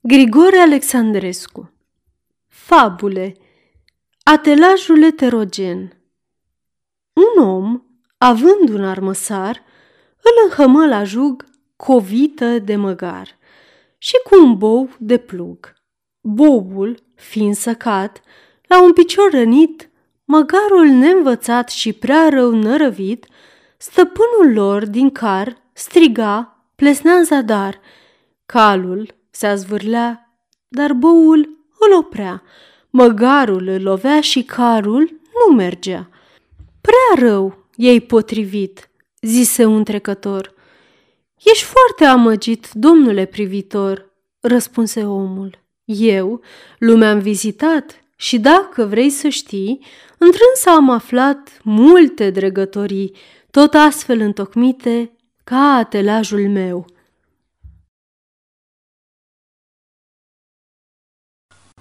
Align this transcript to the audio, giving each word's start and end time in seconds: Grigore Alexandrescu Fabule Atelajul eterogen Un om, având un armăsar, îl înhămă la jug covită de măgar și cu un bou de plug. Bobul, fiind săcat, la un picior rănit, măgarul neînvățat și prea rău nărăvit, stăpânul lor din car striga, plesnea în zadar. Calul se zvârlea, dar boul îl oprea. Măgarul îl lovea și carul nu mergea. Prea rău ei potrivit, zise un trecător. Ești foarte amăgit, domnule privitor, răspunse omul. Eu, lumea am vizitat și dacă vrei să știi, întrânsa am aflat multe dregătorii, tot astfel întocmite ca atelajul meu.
Grigore 0.00 0.58
Alexandrescu 0.58 1.72
Fabule 2.48 3.34
Atelajul 4.22 5.02
eterogen 5.02 5.92
Un 7.12 7.44
om, 7.44 7.82
având 8.18 8.68
un 8.68 8.84
armăsar, 8.84 9.62
îl 10.16 10.32
înhămă 10.44 10.86
la 10.86 11.04
jug 11.04 11.44
covită 11.76 12.58
de 12.58 12.76
măgar 12.76 13.38
și 13.98 14.14
cu 14.24 14.44
un 14.44 14.58
bou 14.58 14.88
de 14.98 15.16
plug. 15.18 15.74
Bobul, 16.20 16.98
fiind 17.14 17.54
săcat, 17.54 18.20
la 18.66 18.82
un 18.82 18.92
picior 18.92 19.30
rănit, 19.30 19.90
măgarul 20.24 20.86
neînvățat 20.86 21.68
și 21.70 21.92
prea 21.92 22.28
rău 22.28 22.50
nărăvit, 22.50 23.26
stăpânul 23.76 24.52
lor 24.54 24.86
din 24.86 25.10
car 25.10 25.56
striga, 25.72 26.64
plesnea 26.74 27.14
în 27.14 27.24
zadar. 27.24 27.80
Calul 28.46 29.16
se 29.38 29.54
zvârlea, 29.54 30.38
dar 30.68 30.92
boul 30.92 31.66
îl 31.78 31.96
oprea. 31.98 32.42
Măgarul 32.90 33.68
îl 33.68 33.82
lovea 33.82 34.20
și 34.20 34.42
carul 34.42 35.20
nu 35.32 35.54
mergea. 35.54 36.08
Prea 36.80 37.28
rău 37.28 37.66
ei 37.76 38.00
potrivit, 38.00 38.90
zise 39.20 39.64
un 39.64 39.84
trecător. 39.84 40.54
Ești 41.44 41.64
foarte 41.64 42.04
amăgit, 42.04 42.70
domnule 42.72 43.24
privitor, 43.24 44.14
răspunse 44.40 45.04
omul. 45.04 45.58
Eu, 45.84 46.40
lumea 46.78 47.10
am 47.10 47.18
vizitat 47.18 48.04
și 48.16 48.38
dacă 48.38 48.84
vrei 48.84 49.10
să 49.10 49.28
știi, 49.28 49.84
întrânsa 50.18 50.74
am 50.74 50.90
aflat 50.90 51.60
multe 51.62 52.30
dregătorii, 52.30 53.16
tot 53.50 53.74
astfel 53.74 54.20
întocmite 54.20 55.12
ca 55.44 55.74
atelajul 55.74 56.48
meu. 56.48 56.86